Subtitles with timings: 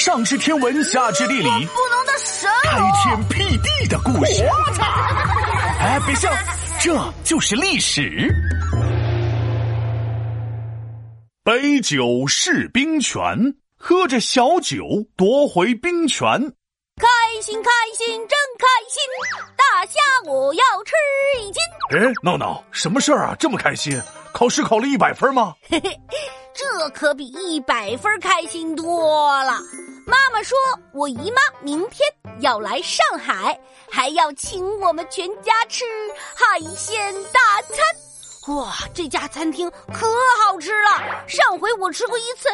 [0.00, 4.42] 上知天文，下知地理，不能的神开天辟地的故事。
[5.78, 6.32] 哎，别笑，
[6.80, 8.34] 这就是历史。
[11.44, 14.86] 杯酒释兵权，喝着小酒
[15.16, 16.26] 夺回兵权。
[16.96, 17.06] 开
[17.42, 19.02] 心开心真开心，
[19.54, 20.94] 大虾我要吃
[21.42, 21.62] 一斤。
[21.90, 23.36] 哎，闹闹，什么事儿啊？
[23.38, 24.00] 这么开心？
[24.32, 25.52] 考试考了一百分吗？
[25.68, 25.94] 嘿嘿，
[26.54, 29.58] 这可比一百分开心多了。
[30.06, 30.56] 妈妈说，
[30.92, 32.00] 我姨妈明天
[32.40, 33.58] 要来上海，
[33.90, 35.84] 还要请我们全家吃
[36.34, 38.56] 海鲜大餐。
[38.56, 40.08] 哇，这家餐厅可
[40.44, 41.24] 好吃了！
[41.28, 42.48] 上回我吃过一次，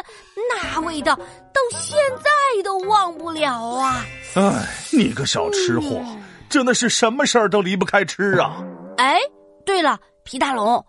[0.51, 2.29] 那味道到现在
[2.61, 4.05] 都忘不了啊！
[4.35, 6.03] 哎，你个小吃货，
[6.49, 8.61] 真的是什么事儿都离不开吃啊！
[8.97, 9.17] 哎，
[9.65, 10.85] 对了，皮大龙，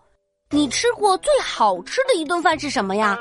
[0.51, 3.15] 你吃过最好吃的一顿饭是什么呀？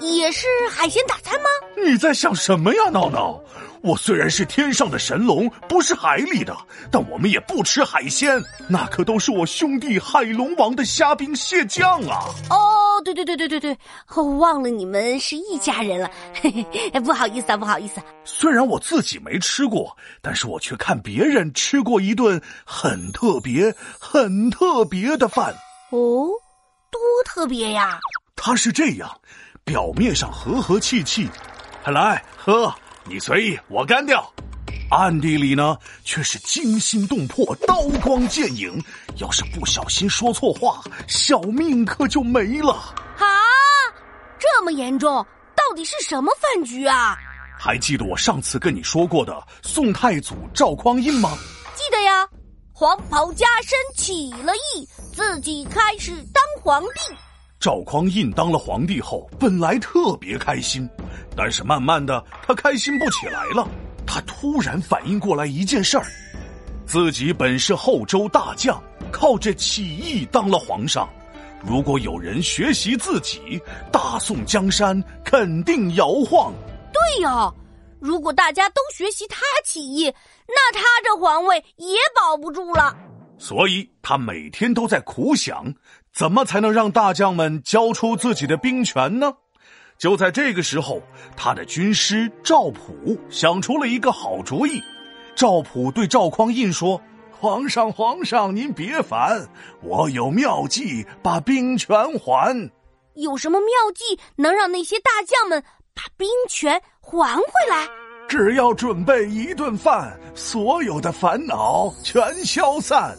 [0.00, 1.48] 也是海鲜大餐吗？
[1.76, 3.40] 你在想什么呀，闹闹？
[3.82, 6.56] 我虽然是天上的神龙，不是海里的，
[6.90, 8.36] 但我们也不吃海鲜，
[8.68, 12.24] 那可都是我兄弟海龙王的虾兵蟹将啊！
[12.50, 13.78] 哦，对对对对对对，
[14.16, 18.00] 我忘了你们是一家人了，嘿嘿，不好意思啊，不好意思。
[18.24, 25.54] 虽然我自己没吃过，但是我却看别人吃过一顿很特别、很特别的饭。
[25.90, 26.28] 哦，
[26.92, 27.98] 多特别呀！
[28.36, 29.10] 它是这样。
[29.64, 31.28] 表面上和和气气，
[31.86, 34.28] 来喝，你随意，我干掉。
[34.90, 38.82] 暗地里呢，却是惊心动魄，刀光剑影。
[39.18, 42.72] 要是不小心说错话，小命可就没了。
[43.18, 43.26] 啊，
[44.38, 45.24] 这么严重？
[45.54, 47.16] 到底是什么饭局啊？
[47.56, 51.38] 还记得我上次跟你说过的宋太祖赵匡胤吗？
[52.82, 57.14] 黄袍加身起了义，自己开始当皇帝。
[57.60, 60.90] 赵匡胤当了皇帝后，本来特别开心，
[61.36, 63.68] 但是慢慢的他开心不起来了。
[64.04, 66.04] 他突然反应过来一件事儿：
[66.84, 71.08] 自己本是后周大将，靠着起义当了皇上。
[71.64, 73.62] 如果有人学习自己，
[73.92, 76.52] 大宋江山肯定摇晃。
[76.92, 77.48] 对呀，
[78.02, 80.12] 如果大家都学习他起义，
[80.48, 82.96] 那他这皇位也保不住了。
[83.38, 85.72] 所以他每天都在苦想。
[86.12, 89.32] 怎么才能让大将们交出自己的兵权呢？
[89.96, 91.00] 就在这个时候，
[91.36, 94.82] 他的军师赵普想出了一个好主意。
[95.34, 97.00] 赵普对赵匡胤说
[97.32, 99.48] ：“皇上，皇上，您别烦，
[99.80, 102.70] 我有妙计把兵权还。
[103.14, 105.64] 有什么妙计能让那些大将们
[105.94, 107.88] 把兵权还回来？
[108.28, 113.14] 只要准备一顿饭，所有的烦恼全消散。”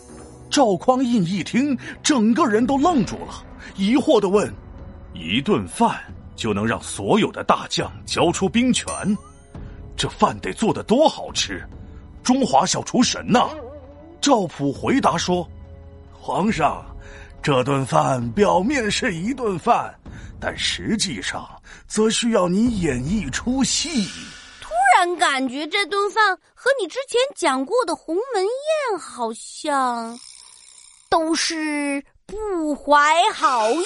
[0.50, 3.44] 赵匡胤一听，整个人都愣住了，
[3.76, 4.52] 疑惑的问
[5.14, 6.00] ：“一顿饭
[6.36, 8.86] 就能让所有的大将交出兵权？
[9.96, 11.68] 这饭得做的多好吃！
[12.24, 13.50] 中华小厨神呐！”
[14.22, 15.48] 赵普回答说
[16.14, 16.86] ：“皇上，
[17.42, 19.94] 这顿饭表面是一顿饭，
[20.44, 21.48] 但实际上
[21.88, 24.10] 则需要你演一出戏。”
[24.60, 30.20] 突然感觉这顿饭和你之前讲过的鸿门宴好像。
[31.10, 33.84] 都是不怀好意，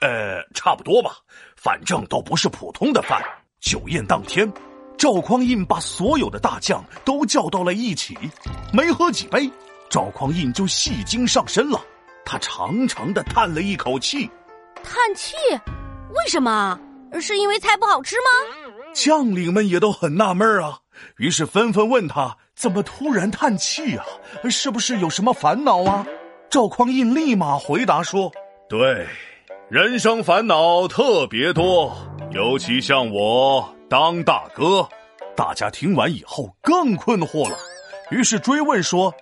[0.00, 1.18] 呃，差不多吧，
[1.54, 3.22] 反正都不是普通的饭。
[3.60, 4.50] 酒宴当天，
[4.96, 8.16] 赵匡胤把所有的大将都叫到了一起，
[8.72, 9.50] 没喝几杯，
[9.90, 11.78] 赵匡胤就戏精上身了。
[12.24, 14.30] 他长长的叹了一口气，
[14.82, 15.34] 叹气？
[16.10, 16.78] 为什么？
[17.20, 18.70] 是因为菜不好吃吗？
[18.94, 20.78] 将领们也都很纳闷啊，
[21.18, 24.04] 于是纷纷问他怎么突然叹气啊？
[24.50, 26.06] 是不是有什么烦恼啊？
[26.50, 28.30] 赵匡胤立马回答说
[28.68, 29.06] ：“对，
[29.68, 31.96] 人生烦恼特别多，
[32.32, 34.88] 尤其像我当大哥。”
[35.36, 37.58] 大家听完以后更困惑了，
[38.10, 39.12] 于是追问说：“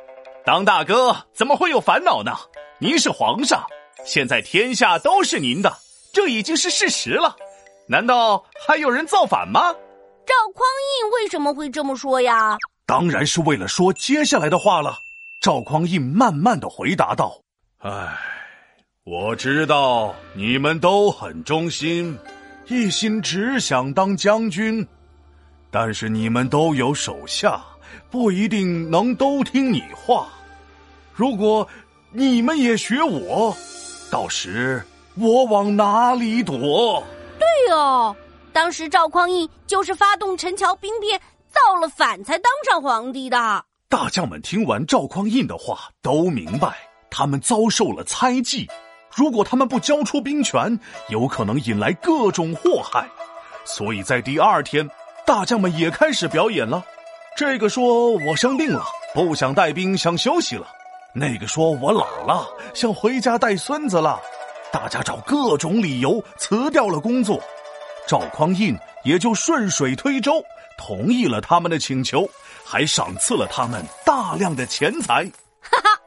[0.47, 2.37] 当大哥怎么会有烦恼呢？
[2.79, 3.67] 您是皇上，
[4.05, 5.77] 现在天下都是您的，
[6.15, 7.37] 这已经是事实了，
[7.87, 9.61] 难道还有人造反吗？”
[10.25, 10.65] 赵匡
[11.03, 12.57] 胤为什么会这么说呀？
[12.87, 14.97] 当然是为了说接下来的话了。
[15.43, 17.39] 赵匡胤慢慢的回答道
[17.85, 18.17] ：“唉，
[19.05, 22.19] 我知道你们都很忠心，
[22.69, 24.87] 一心只想当将军，
[25.71, 27.63] 但是你们都有手下，
[28.11, 30.29] 不一定能都听你话。
[31.13, 31.69] 如果
[32.11, 33.55] 你们也学我，
[34.11, 34.83] 到时
[35.17, 37.03] 我往哪里躲？”
[37.39, 38.15] 对哦，
[38.53, 41.21] 当时赵匡胤就是发动陈桥兵变，
[41.51, 43.65] 造了反，才当上皇帝的。
[43.89, 46.75] 大将们听完赵匡胤的话，都明白
[47.11, 48.69] 他们遭受了猜忌。
[49.15, 50.79] 如果他们不交出兵权，
[51.09, 53.09] 有可能引来各种祸害。
[53.65, 54.89] 所以在第二天，
[55.25, 56.85] 大将们也开始表演了。
[57.37, 58.85] 这个说我生病了，
[59.15, 60.67] 不想带兵，想休息了；
[61.15, 64.21] 那个说我老了，想回家带孙子了。
[64.75, 67.41] 大家找各种理由辞掉了工作。
[68.09, 70.43] 赵匡胤也就顺水推舟，
[70.77, 72.29] 同意了他们的请求，
[72.65, 75.23] 还赏赐了他们大量的钱财。
[75.61, 76.01] 哈哈，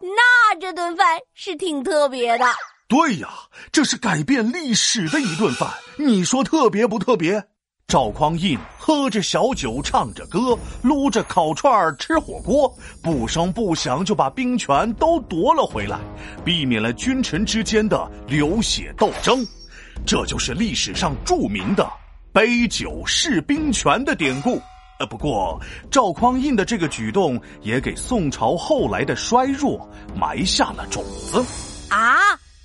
[0.00, 2.44] 那这顿饭是挺特别的。
[2.86, 3.28] 对呀，
[3.72, 5.68] 这是改变历史的一顿饭。
[5.96, 7.42] 你说特别不特别？
[7.88, 12.68] 赵匡胤喝着小酒，唱着歌，撸着烤串吃火锅，
[13.00, 16.00] 不声不响就把兵权都夺了回来，
[16.44, 19.46] 避免了君臣之间的流血斗争。
[20.04, 21.88] 这就是历史上著名的
[22.34, 24.60] “杯酒释兵权”的典故。
[24.98, 31.38] 呃，不过赵匡胤的这个举动也给宋朝后来的衰弱埋下了种子。
[31.94, 32.16] 啊？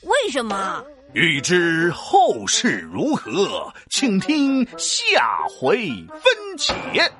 [0.01, 0.83] 为什么？
[1.13, 7.11] 欲知后事如何，请听下回分解。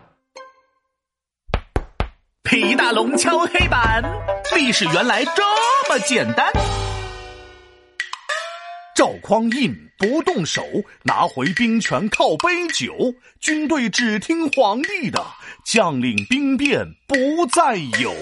[2.42, 4.02] 皮大龙敲黑板，
[4.56, 5.44] 历史原来这
[5.90, 6.50] 么简单。
[8.96, 10.64] 赵匡胤不动手，
[11.04, 15.22] 拿回兵权靠杯酒，军队只听皇帝的，
[15.66, 18.14] 将领兵变不再有。